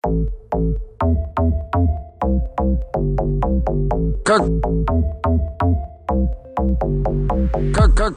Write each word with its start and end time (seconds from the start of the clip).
Как? 0.00 0.12
Как, 7.74 7.94
как? 7.96 8.14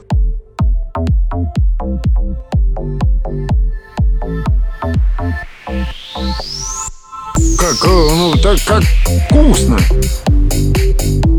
Как, 7.58 7.84
э, 7.84 8.08
ну 8.14 8.34
так 8.40 8.58
как 8.64 8.84
вкусно 9.26 9.78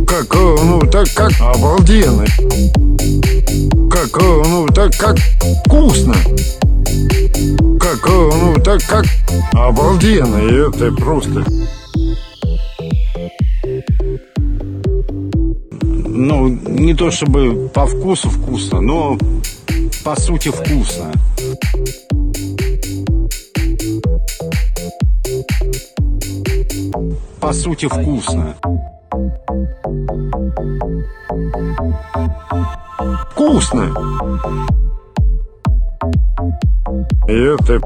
Как, 0.05 0.36
э, 0.36 0.57
ну 0.62 0.82
так 0.91 1.07
как 1.14 1.32
обалденно 1.39 2.25
Как, 3.89 4.21
э, 4.21 4.44
ну 4.46 4.68
так 4.68 4.94
как 4.98 5.18
вкусно 5.66 6.16
Как, 8.02 8.12
ну 8.12 8.55
так 8.64 8.82
как 8.88 9.05
обалденно 9.54 10.38
И 10.38 10.68
это 10.68 10.92
просто 10.93 11.46
ну, 16.14 16.47
не 16.47 16.93
то 16.93 17.11
чтобы 17.11 17.69
по 17.69 17.86
вкусу 17.86 18.29
вкусно, 18.29 18.82
но 18.82 19.18
по 20.04 20.19
сути 20.19 20.50
вкусно. 20.50 21.11
По 27.39 27.54
сути 27.54 27.88
вкусно. 27.88 28.55
Вкусно! 33.31 34.92
И 37.33 37.36
это... 37.36 37.80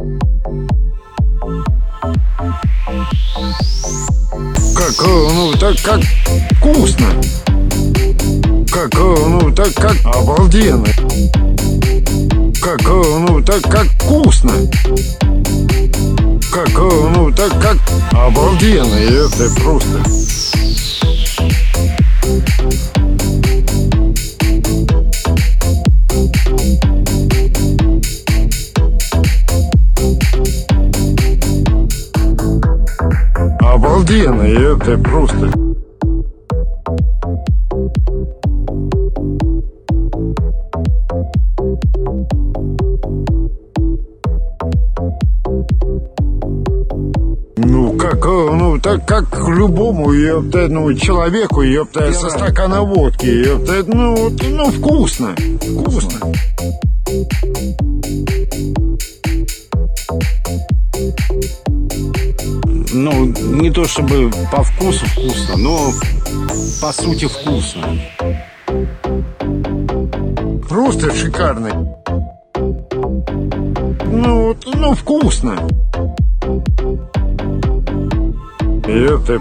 Как, 4.76 5.08
ну, 5.08 5.54
так 5.54 5.82
как 5.82 6.02
вкусно! 6.58 7.06
Как, 8.70 8.94
ну, 8.94 9.50
так 9.56 9.74
как 9.74 9.96
обалденно! 10.04 10.86
Как, 12.62 12.82
ну, 12.84 13.42
так 13.42 13.62
как 13.62 13.88
вкусно! 14.02 14.52
Как, 16.52 16.78
ну, 16.78 17.32
так 17.32 17.54
как 17.62 17.78
обалденно! 18.12 18.96
И 18.96 19.14
это 19.14 19.50
просто... 19.62 20.37
Обалденно, 33.98 34.44
и 34.44 34.54
это 34.54 34.96
просто... 35.00 35.52
Ну, 47.58 47.98
как, 47.98 48.24
э, 48.24 48.50
ну, 48.52 48.80
так 48.80 49.08
как 49.08 49.30
к 49.32 49.50
любому, 49.50 50.14
ёпта, 50.14 50.68
ну, 50.68 50.94
человеку, 50.94 51.64
ёпта, 51.64 52.14
со 52.14 52.30
стакана 52.30 52.84
водки, 52.84 53.26
ёпта, 53.26 53.84
ну, 53.88 54.16
вот, 54.16 54.34
ну, 54.48 54.70
вкусно, 54.70 55.36
вкусно. 55.60 56.20
Ну, 63.00 63.26
не 63.26 63.70
то 63.70 63.86
чтобы 63.86 64.32
по 64.52 64.64
вкусу 64.64 65.06
вкусно, 65.06 65.56
но 65.58 65.92
по 66.82 66.92
сути 66.92 67.26
вкусно. 67.26 68.00
Просто 70.68 71.14
шикарный. 71.16 71.74
Ну, 74.12 74.48
вот, 74.48 74.66
ну, 74.66 74.96
вкусно. 74.96 75.60
И 78.88 78.92
это... 78.92 79.40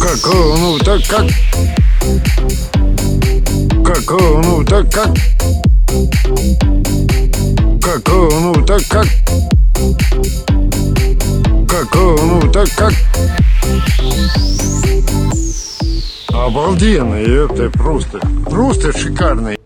Как, 0.00 0.34
ну, 0.34 0.78
так 0.80 1.00
как... 1.08 1.26
Как, 3.84 4.10
ну, 4.10 4.64
так 4.64 4.90
как... 4.90 5.14
Как, 7.80 8.08
ну, 8.08 8.52
так 8.66 8.82
как... 8.88 9.06
так 12.52 12.68
как... 12.76 12.92
Обалденно, 16.28 17.14
это 17.14 17.70
просто... 17.70 18.20
Просто 18.48 18.96
шикарный. 18.96 19.58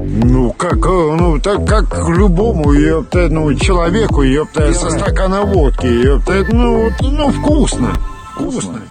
Ну, 0.00 0.52
как, 0.52 0.78
э, 0.86 1.16
ну, 1.18 1.38
так 1.40 1.66
как 1.66 2.08
любому, 2.08 2.72
ёпта, 2.72 3.28
ну, 3.28 3.54
человеку, 3.54 4.22
ёпта, 4.22 4.72
со 4.72 4.90
стакана 4.90 5.42
водки, 5.42 5.86
ёпта, 5.86 6.44
ну, 6.50 6.84
вот, 6.84 6.94
ну, 7.00 7.30
вкусно, 7.30 7.92
вкусно. 8.34 8.82